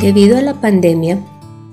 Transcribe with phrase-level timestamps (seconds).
[0.00, 1.18] Debido a la pandemia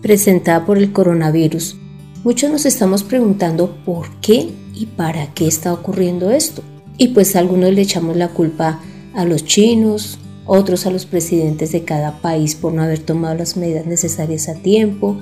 [0.01, 1.77] presentada por el coronavirus,
[2.23, 6.63] muchos nos estamos preguntando por qué y para qué está ocurriendo esto.
[6.97, 8.79] Y pues algunos le echamos la culpa
[9.13, 13.57] a los chinos, otros a los presidentes de cada país por no haber tomado las
[13.57, 15.17] medidas necesarias a tiempo,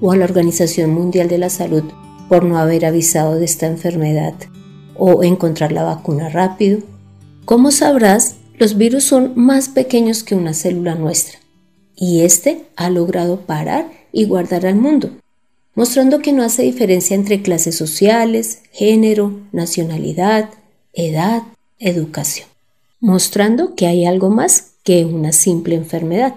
[0.00, 1.84] o a la Organización Mundial de la Salud
[2.30, 4.32] por no haber avisado de esta enfermedad
[4.96, 6.78] o encontrar la vacuna rápido.
[7.44, 11.40] Como sabrás, los virus son más pequeños que una célula nuestra
[11.98, 15.10] y este ha logrado parar y guardar al mundo,
[15.74, 20.50] mostrando que no hace diferencia entre clases sociales, género, nacionalidad,
[20.92, 21.42] edad,
[21.80, 22.46] educación,
[23.00, 26.34] mostrando que hay algo más que una simple enfermedad.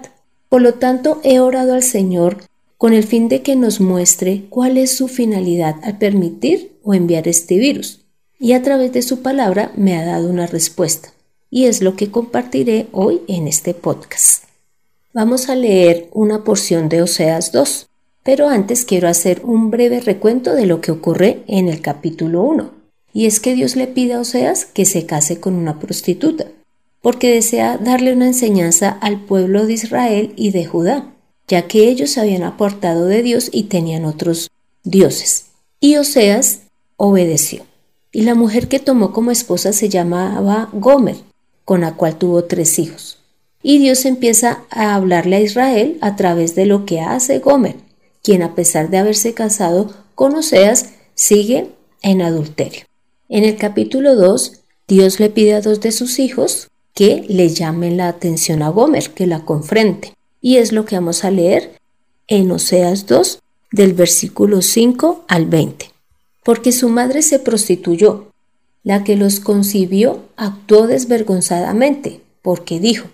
[0.48, 2.38] Por lo tanto, he orado al Señor
[2.76, 7.28] con el fin de que nos muestre cuál es su finalidad al permitir o enviar
[7.28, 8.00] este virus.
[8.40, 11.12] Y a través de su palabra me ha dado una respuesta.
[11.48, 14.51] Y es lo que compartiré hoy en este podcast.
[15.14, 17.86] Vamos a leer una porción de Oseas 2,
[18.22, 22.70] pero antes quiero hacer un breve recuento de lo que ocurre en el capítulo 1.
[23.12, 26.46] Y es que Dios le pide a Oseas que se case con una prostituta,
[27.02, 31.12] porque desea darle una enseñanza al pueblo de Israel y de Judá,
[31.46, 34.50] ya que ellos habían aportado de Dios y tenían otros
[34.82, 35.48] dioses.
[35.78, 36.60] Y Oseas
[36.96, 37.64] obedeció.
[38.12, 41.16] Y la mujer que tomó como esposa se llamaba Gomer,
[41.66, 43.21] con la cual tuvo tres hijos.
[43.62, 47.76] Y Dios empieza a hablarle a Israel a través de lo que hace Gomer,
[48.22, 51.68] quien a pesar de haberse casado con Oseas, sigue
[52.02, 52.84] en adulterio.
[53.28, 57.96] En el capítulo 2, Dios le pide a dos de sus hijos que le llamen
[57.96, 60.14] la atención a Gomer, que la confrente.
[60.40, 61.78] Y es lo que vamos a leer
[62.26, 63.38] en Oseas 2,
[63.70, 65.90] del versículo 5 al 20.
[66.44, 68.26] Porque su madre se prostituyó,
[68.82, 73.08] la que los concibió actuó desvergonzadamente, porque dijo,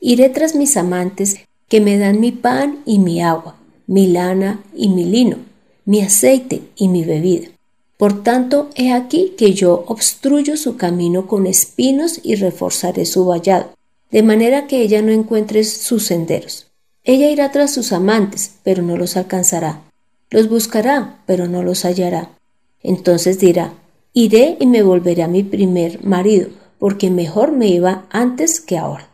[0.00, 1.38] Iré tras mis amantes
[1.68, 3.56] que me dan mi pan y mi agua,
[3.86, 5.38] mi lana y mi lino,
[5.84, 7.48] mi aceite y mi bebida.
[7.96, 13.70] Por tanto, he aquí que yo obstruyo su camino con espinos y reforzaré su vallado,
[14.10, 16.66] de manera que ella no encuentre sus senderos.
[17.04, 19.82] Ella irá tras sus amantes, pero no los alcanzará.
[20.30, 22.30] Los buscará, pero no los hallará.
[22.82, 23.74] Entonces dirá,
[24.12, 29.08] iré y me volveré a mi primer marido, porque mejor me iba antes que ahora.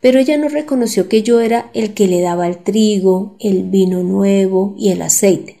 [0.00, 4.02] Pero ella no reconoció que yo era el que le daba el trigo, el vino
[4.02, 5.58] nuevo y el aceite.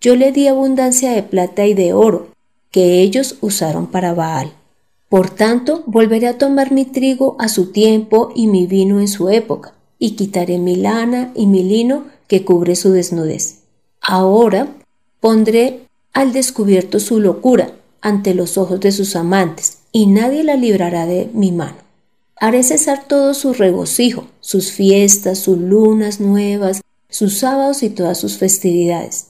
[0.00, 2.28] Yo le di abundancia de plata y de oro,
[2.70, 4.52] que ellos usaron para Baal.
[5.08, 9.28] Por tanto, volveré a tomar mi trigo a su tiempo y mi vino en su
[9.28, 13.58] época, y quitaré mi lana y mi lino que cubre su desnudez.
[14.00, 14.68] Ahora
[15.20, 15.80] pondré
[16.12, 21.28] al descubierto su locura ante los ojos de sus amantes, y nadie la librará de
[21.34, 21.81] mi mano.
[22.36, 28.38] Haré cesar todo su regocijo, sus fiestas, sus lunas nuevas, sus sábados y todas sus
[28.38, 29.28] festividades.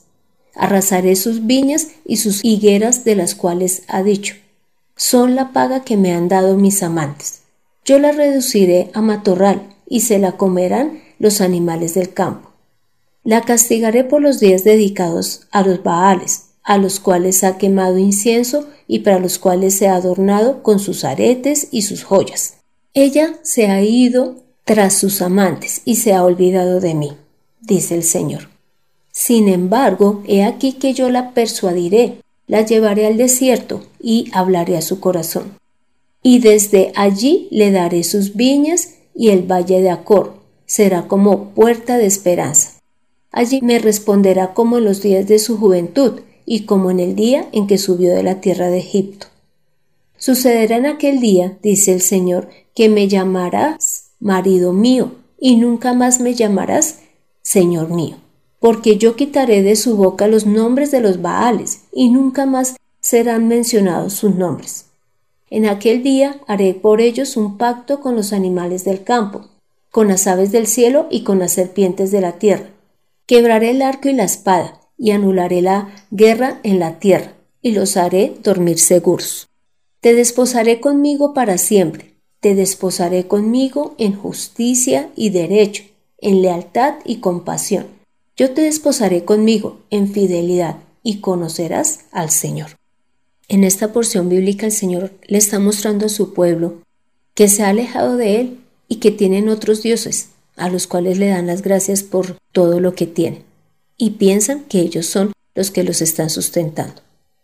[0.55, 4.35] Arrasaré sus viñas y sus higueras de las cuales ha dicho,
[4.95, 7.41] son la paga que me han dado mis amantes.
[7.85, 12.51] Yo la reduciré a matorral y se la comerán los animales del campo.
[13.23, 18.67] La castigaré por los días dedicados a los Baales, a los cuales ha quemado incienso
[18.87, 22.55] y para los cuales se ha adornado con sus aretes y sus joyas.
[22.95, 27.13] Ella se ha ido tras sus amantes y se ha olvidado de mí,
[27.59, 28.49] dice el Señor.
[29.11, 34.81] Sin embargo, he aquí que yo la persuadiré, la llevaré al desierto y hablaré a
[34.81, 35.57] su corazón.
[36.21, 40.35] Y desde allí le daré sus viñas y el valle de Acor
[40.67, 42.79] será como puerta de esperanza.
[43.31, 47.47] Allí me responderá como en los días de su juventud y como en el día
[47.51, 49.27] en que subió de la tierra de Egipto.
[50.17, 56.19] Sucederá en aquel día, dice el Señor, que me llamarás marido mío y nunca más
[56.19, 56.99] me llamarás
[57.41, 58.17] Señor mío,
[58.59, 63.47] porque yo quitaré de su boca los nombres de los Baales y nunca más serán
[63.47, 64.85] mencionados sus nombres.
[65.49, 69.49] En aquel día haré por ellos un pacto con los animales del campo,
[69.91, 72.69] con las aves del cielo y con las serpientes de la tierra.
[73.27, 77.97] Quebraré el arco y la espada, y anularé la guerra en la tierra, y los
[77.97, 79.49] haré dormir seguros.
[79.99, 82.12] Te desposaré conmigo para siempre,
[82.43, 85.85] te desposaré conmigo en justicia y derecho,
[86.19, 87.87] en lealtad y compasión.
[88.35, 92.71] Yo te desposaré conmigo en fidelidad y conocerás al Señor.
[93.47, 96.81] En esta porción bíblica el Señor le está mostrando a su pueblo
[97.33, 101.29] que se ha alejado de Él y que tienen otros dioses, a los cuales le
[101.29, 103.43] dan las gracias por todo lo que tienen,
[103.95, 107.01] y piensan que ellos son los que los están sustentando.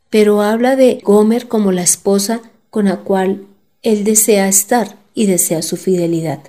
[0.09, 3.45] Pero habla de Gomer como la esposa con la cual
[3.81, 6.39] Él desea estar y desea su fidelidad.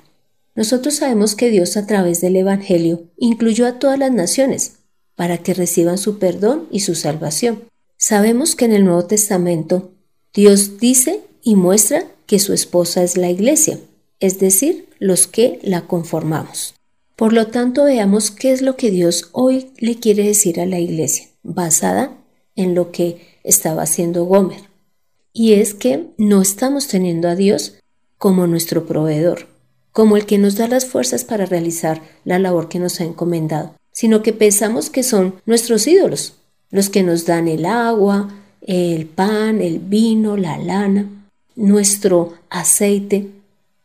[0.54, 4.74] Nosotros sabemos que Dios a través del Evangelio incluyó a todas las naciones
[5.14, 7.64] para que reciban su perdón y su salvación.
[7.96, 9.92] Sabemos que en el Nuevo Testamento
[10.32, 13.78] Dios dice y muestra que su esposa es la iglesia,
[14.18, 16.74] es decir, los que la conformamos.
[17.16, 20.78] Por lo tanto, veamos qué es lo que Dios hoy le quiere decir a la
[20.78, 22.16] iglesia, basada
[22.56, 24.69] en lo que estaba haciendo Gomer.
[25.32, 27.74] Y es que no estamos teniendo a Dios
[28.18, 29.46] como nuestro proveedor,
[29.92, 33.74] como el que nos da las fuerzas para realizar la labor que nos ha encomendado,
[33.92, 36.34] sino que pensamos que son nuestros ídolos,
[36.70, 38.28] los que nos dan el agua,
[38.62, 41.08] el pan, el vino, la lana,
[41.56, 43.28] nuestro aceite.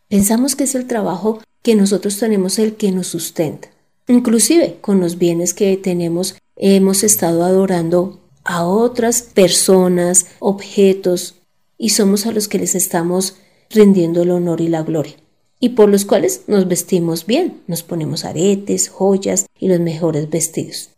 [0.08, 3.70] Pensamos que es el trabajo que nosotros tenemos el que nos sustenta.
[4.08, 11.36] Inclusive con los bienes que tenemos hemos estado adorando a otras personas, objetos,
[11.78, 13.36] y somos a los que les estamos
[13.70, 15.16] rindiendo el honor y la gloria,
[15.60, 20.92] y por los cuales nos vestimos bien, nos ponemos aretes, joyas y los mejores vestidos.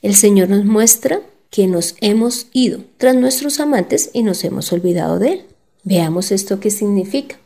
[0.00, 1.20] El Señor nos muestra
[1.50, 5.44] que nos hemos ido tras nuestros amantes y nos hemos olvidado de Él.
[5.84, 7.38] Veamos esto qué significa.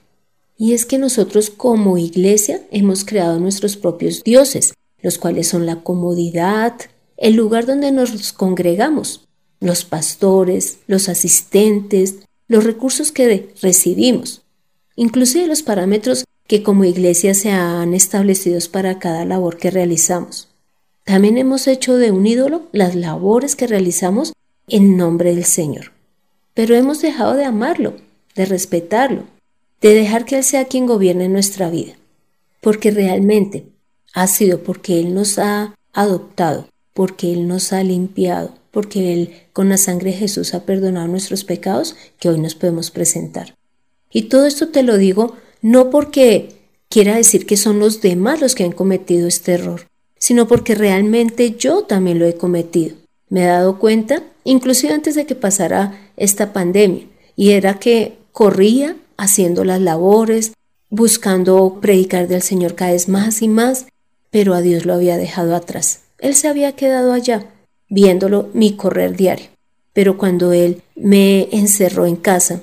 [0.59, 5.83] Y es que nosotros como iglesia hemos creado nuestros propios dioses, los cuales son la
[5.83, 6.75] comodidad,
[7.17, 9.26] el lugar donde nos congregamos,
[9.61, 12.17] los pastores, los asistentes,
[12.49, 14.43] los recursos que recibimos,
[14.95, 20.49] inclusive los parámetros que como iglesia se han establecido para cada labor que realizamos.
[21.05, 24.33] También hemos hecho de un ídolo las labores que realizamos
[24.69, 25.93] en nombre del Señor.
[26.55, 27.95] Pero hemos dejado de amarlo,
[28.35, 29.25] de respetarlo,
[29.81, 31.95] de dejar que Él sea quien gobierne nuestra vida.
[32.61, 33.67] Porque realmente
[34.15, 39.71] ha sido porque Él nos ha adoptado, porque Él nos ha limpiado, porque Él con
[39.71, 43.55] la sangre de Jesús ha perdonado nuestros pecados que hoy nos podemos presentar.
[44.13, 46.51] Y todo esto te lo digo no porque
[46.91, 49.87] quiera decir que son los demás los que han cometido este error,
[50.19, 52.97] sino porque realmente yo también lo he cometido.
[53.31, 58.95] Me he dado cuenta, inclusive antes de que pasara esta pandemia, y era que corría
[59.17, 60.53] haciendo las labores,
[60.91, 63.87] buscando predicar del Señor cada vez más y más,
[64.31, 66.01] pero a Dios lo había dejado atrás.
[66.19, 67.47] Él se había quedado allá,
[67.89, 69.47] viéndolo mi correr diario.
[69.93, 72.61] Pero cuando Él me encerró en casa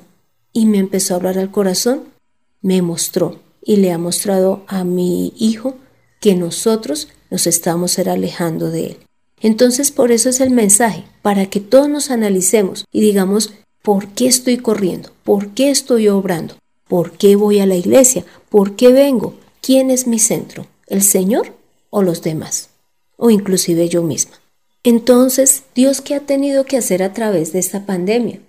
[0.51, 2.03] y me empezó a hablar al corazón,
[2.61, 5.75] me mostró y le ha mostrado a mi hijo
[6.19, 8.97] que nosotros nos estamos alejando de Él.
[9.41, 14.27] Entonces por eso es el mensaje, para que todos nos analicemos y digamos, ¿por qué
[14.27, 15.09] estoy corriendo?
[15.23, 16.55] ¿Por qué estoy obrando?
[16.87, 18.23] ¿Por qué voy a la iglesia?
[18.49, 19.35] ¿Por qué vengo?
[19.61, 20.67] ¿Quién es mi centro?
[20.87, 21.53] ¿El Señor
[21.89, 22.69] o los demás?
[23.17, 24.42] O inclusive yo misma.
[24.83, 28.41] Entonces, Dios qué ha tenido que hacer a través de esta pandemia?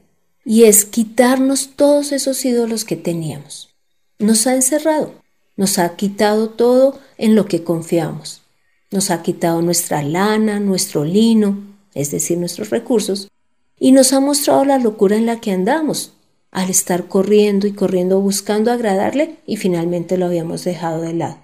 [0.44, 3.72] Y es quitarnos todos esos ídolos que teníamos.
[4.18, 5.14] Nos ha encerrado,
[5.56, 8.42] nos ha quitado todo en lo que confiamos.
[8.90, 11.58] Nos ha quitado nuestra lana, nuestro lino,
[11.94, 13.30] es decir, nuestros recursos,
[13.78, 16.14] y nos ha mostrado la locura en la que andamos,
[16.50, 21.38] al estar corriendo y corriendo buscando agradarle y finalmente lo habíamos dejado de lado.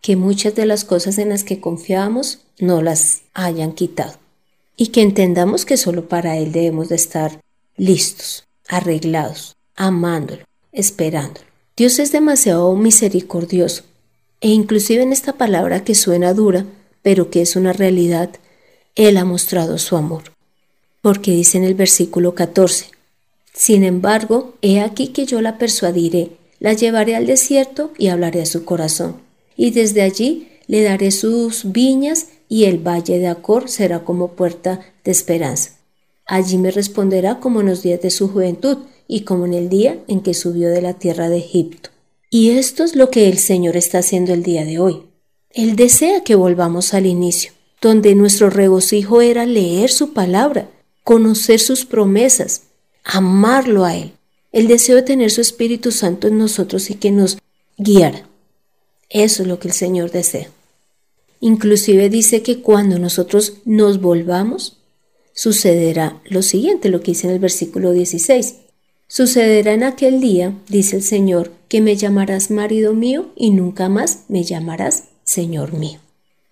[0.00, 4.21] Que muchas de las cosas en las que confiábamos no las hayan quitado.
[4.82, 7.40] Y que entendamos que solo para Él debemos de estar
[7.76, 11.46] listos, arreglados, amándolo, esperándolo.
[11.76, 13.84] Dios es demasiado misericordioso
[14.40, 16.66] e inclusive en esta palabra que suena dura,
[17.00, 18.30] pero que es una realidad,
[18.96, 20.24] Él ha mostrado su amor.
[21.00, 22.86] Porque dice en el versículo 14,
[23.54, 28.46] Sin embargo, he aquí que yo la persuadiré, la llevaré al desierto y hablaré a
[28.46, 29.14] su corazón,
[29.56, 34.80] y desde allí le daré sus viñas y el valle de Acor será como puerta
[35.04, 35.70] de esperanza.
[36.26, 38.76] Allí me responderá como en los días de su juventud
[39.08, 41.88] y como en el día en que subió de la tierra de Egipto.
[42.28, 45.00] Y esto es lo que el Señor está haciendo el día de hoy.
[45.48, 50.68] Él desea que volvamos al inicio, donde nuestro regocijo era leer su palabra,
[51.04, 52.64] conocer sus promesas,
[53.02, 54.12] amarlo a Él,
[54.52, 57.38] el deseo de tener su Espíritu Santo en nosotros y que nos
[57.78, 58.28] guiara.
[59.08, 60.50] Eso es lo que el Señor desea.
[61.44, 64.76] Inclusive dice que cuando nosotros nos volvamos,
[65.34, 68.58] sucederá lo siguiente, lo que dice en el versículo 16.
[69.08, 74.20] Sucederá en aquel día, dice el Señor, que me llamarás marido mío y nunca más
[74.28, 75.98] me llamarás Señor mío.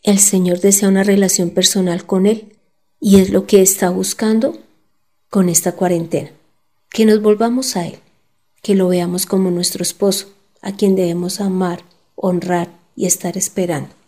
[0.03, 2.57] El Señor desea una relación personal con Él
[2.99, 4.59] y es lo que está buscando
[5.29, 6.33] con esta cuarentena.
[6.91, 8.01] Que nos volvamos a Él,
[8.61, 11.85] que lo veamos como nuestro esposo, a quien debemos amar,
[12.17, 14.00] honrar y estar esperando.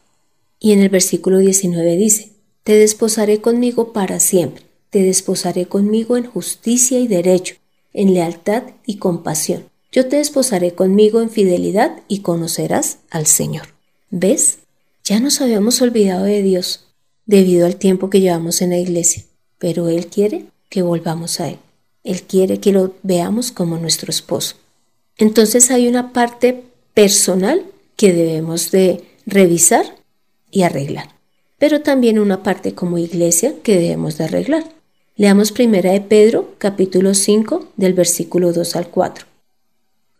[0.64, 2.30] Y en el versículo 19 dice,
[2.62, 7.56] Te desposaré conmigo para siempre, te desposaré conmigo en justicia y derecho,
[7.92, 9.64] en lealtad y compasión.
[9.90, 13.66] Yo te desposaré conmigo en fidelidad y conocerás al Señor.
[14.10, 14.60] ¿Ves?
[15.02, 16.86] Ya nos habíamos olvidado de Dios
[17.26, 19.24] debido al tiempo que llevamos en la iglesia,
[19.58, 21.58] pero Él quiere que volvamos a Él.
[22.04, 24.54] Él quiere que lo veamos como nuestro esposo.
[25.18, 26.62] Entonces hay una parte
[26.94, 27.66] personal
[27.96, 30.01] que debemos de revisar
[30.52, 31.08] y arreglar,
[31.58, 34.62] pero también una parte como iglesia que debemos de arreglar.
[35.16, 39.26] Leamos primera de Pedro, capítulo 5, del versículo 2 al 4.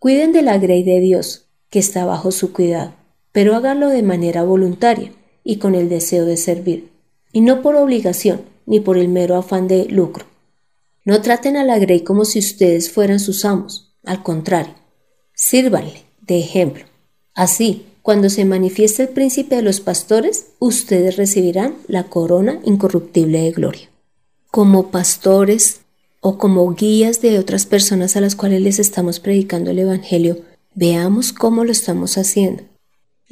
[0.01, 2.95] Cuiden de la grey de Dios, que está bajo su cuidado
[3.33, 5.13] pero háganlo de manera voluntaria
[5.43, 6.91] y con el deseo de servir,
[7.33, 10.27] y no por obligación ni por el mero afán de lucro.
[11.05, 14.75] No traten a la Grey como si ustedes fueran sus amos, al contrario,
[15.35, 16.85] sírvanle de ejemplo.
[17.35, 23.53] Así, cuando se manifieste el príncipe de los pastores, ustedes recibirán la corona incorruptible de
[23.53, 23.89] gloria.
[24.51, 25.81] Como pastores
[26.21, 30.41] o como guías de otras personas a las cuales les estamos predicando el Evangelio,
[30.75, 32.65] veamos cómo lo estamos haciendo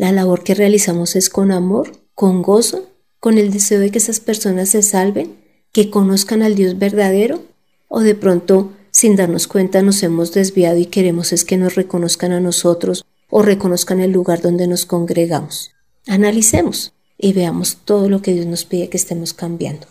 [0.01, 4.19] la labor que realizamos es con amor, con gozo, con el deseo de que esas
[4.19, 5.37] personas se salven,
[5.73, 7.43] que conozcan al Dios verdadero,
[7.87, 12.33] o de pronto, sin darnos cuenta, nos hemos desviado y queremos es que nos reconozcan
[12.33, 15.71] a nosotros o reconozcan el lugar donde nos congregamos.
[16.07, 19.87] Analicemos y veamos todo lo que Dios nos pide que estemos cambiando.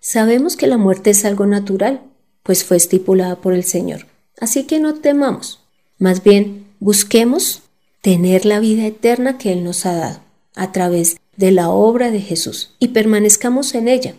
[0.00, 2.02] Sabemos que la muerte es algo natural,
[2.42, 4.06] pues fue estipulada por el Señor.
[4.40, 5.60] Así que no temamos.
[5.98, 7.62] Más bien, busquemos
[8.02, 10.20] tener la vida eterna que Él nos ha dado
[10.54, 14.14] a través de la obra de Jesús y permanezcamos en ella.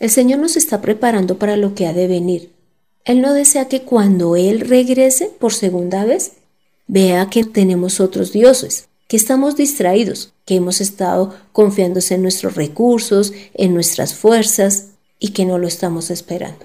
[0.00, 2.52] El Señor nos está preparando para lo que ha de venir.
[3.04, 6.32] Él no desea que cuando Él regrese por segunda vez,
[6.88, 13.32] vea que tenemos otros dioses, que estamos distraídos, que hemos estado confiándose en nuestros recursos,
[13.54, 16.64] en nuestras fuerzas y que no lo estamos esperando.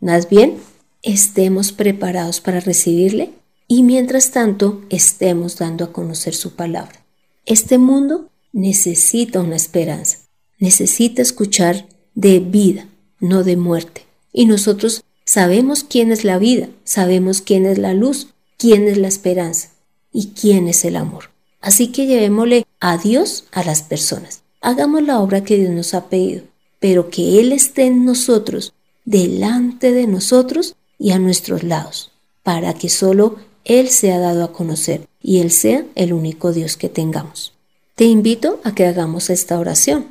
[0.00, 0.58] Más bien,
[1.02, 3.30] estemos preparados para recibirle
[3.68, 7.04] y mientras tanto estemos dando a conocer su palabra.
[7.46, 10.18] Este mundo necesita una esperanza,
[10.58, 12.86] necesita escuchar de vida,
[13.20, 14.02] no de muerte.
[14.32, 18.28] Y nosotros sabemos quién es la vida, sabemos quién es la luz,
[18.62, 19.70] quién es la esperanza
[20.12, 21.30] y quién es el amor.
[21.60, 24.42] Así que llevémosle a Dios a las personas.
[24.60, 26.44] Hagamos la obra que Dios nos ha pedido,
[26.78, 28.72] pero que Él esté en nosotros,
[29.04, 32.12] delante de nosotros y a nuestros lados,
[32.44, 36.76] para que solo él se ha dado a conocer y Él sea el único Dios
[36.76, 37.52] que tengamos.
[37.96, 40.06] Te invito a que hagamos esta oración.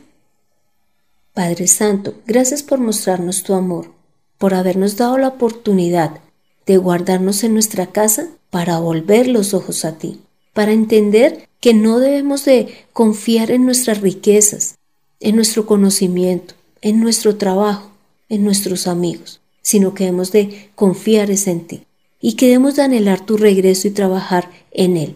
[1.34, 3.94] Padre Santo, gracias por mostrarnos tu amor,
[4.38, 6.20] por habernos dado la oportunidad
[6.66, 10.20] de guardarnos en nuestra casa para volver los ojos a ti,
[10.54, 14.76] para entender que no debemos de confiar en nuestras riquezas,
[15.20, 17.90] en nuestro conocimiento, en nuestro trabajo,
[18.30, 21.82] en nuestros amigos, sino que debemos de confiar en ti
[22.22, 25.16] y queremos anhelar tu regreso y trabajar en él.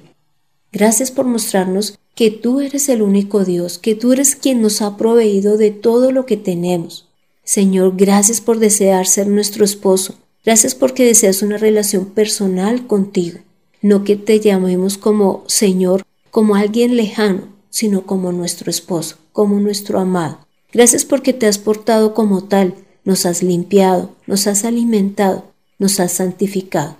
[0.71, 4.97] Gracias por mostrarnos que tú eres el único Dios, que tú eres quien nos ha
[4.97, 7.07] proveído de todo lo que tenemos.
[7.43, 10.15] Señor, gracias por desear ser nuestro esposo.
[10.45, 13.39] Gracias porque deseas una relación personal contigo.
[13.81, 19.99] No que te llamemos como Señor, como alguien lejano, sino como nuestro esposo, como nuestro
[19.99, 20.39] amado.
[20.71, 26.11] Gracias porque te has portado como tal, nos has limpiado, nos has alimentado, nos has
[26.11, 26.95] santificado.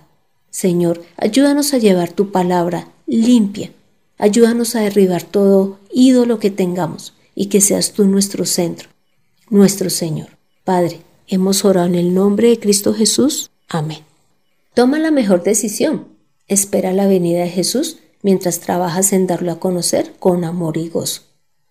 [0.50, 3.72] Señor, ayúdanos a llevar tu palabra limpia.
[4.18, 8.88] Ayúdanos a derribar todo ídolo que tengamos y que seas tú nuestro centro,
[9.50, 10.28] nuestro Señor.
[10.64, 13.50] Padre, hemos orado en el nombre de Cristo Jesús.
[13.68, 14.00] Amén.
[14.74, 16.08] Toma la mejor decisión.
[16.48, 21.22] Espera la venida de Jesús mientras trabajas en darlo a conocer con amor y gozo.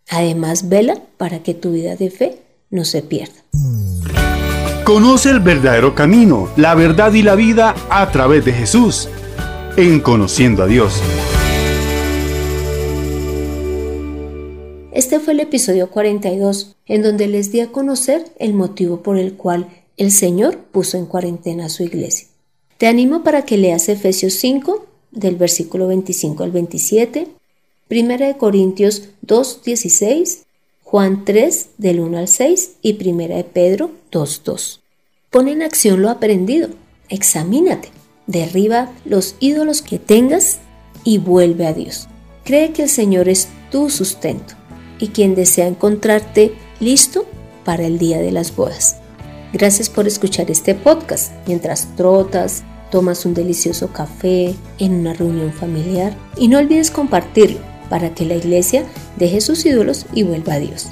[0.09, 3.35] Además, vela para que tu vida de fe no se pierda.
[4.83, 9.09] Conoce el verdadero camino, la verdad y la vida a través de Jesús,
[9.77, 11.01] en Conociendo a Dios.
[14.95, 19.33] Este fue el episodio 42, en donde les di a conocer el motivo por el
[19.33, 22.29] cual el Señor puso en cuarentena a su iglesia.
[22.77, 27.27] Te animo para que leas Efesios 5, del versículo 25 al 27,
[27.91, 30.43] 1 Corintios 2, 16,
[30.85, 34.79] Juan 3 del 1 al 6 y 1 de Pedro 2.2.
[35.29, 36.69] Pon en acción lo aprendido,
[37.09, 37.89] examínate
[38.27, 40.59] Derriba los ídolos que tengas
[41.03, 42.07] y vuelve a Dios.
[42.45, 44.55] Cree que el Señor es tu sustento
[44.99, 47.25] y quien desea encontrarte listo
[47.63, 48.97] para el día de las bodas.
[49.53, 56.15] Gracias por escuchar este podcast mientras trotas, tomas un delicioso café en una reunión familiar
[56.37, 57.59] y no olvides compartirlo
[57.89, 58.85] para que la iglesia
[59.17, 60.87] deje sus ídolos y vuelva a Dios.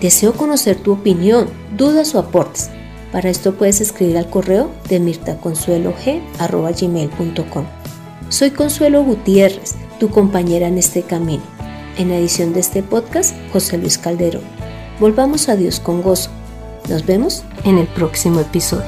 [0.00, 2.70] Deseo conocer tu opinión, dudas o aportes.
[3.12, 7.64] Para esto puedes escribir al correo de mirtaconsuelog.gmail.com
[8.28, 11.53] Soy Consuelo Gutiérrez, tu compañera en este camino.
[11.96, 14.42] En edición de este podcast, José Luis Calderón.
[14.98, 16.30] Volvamos a Dios con gozo.
[16.88, 18.84] Nos vemos en el próximo episodio.